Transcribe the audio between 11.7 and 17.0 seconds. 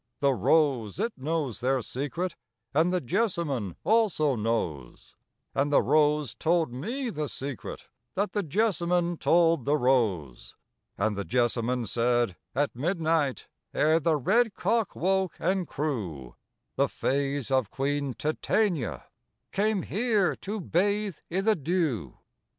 said: At midnight, Ere the red cock woke and crew, The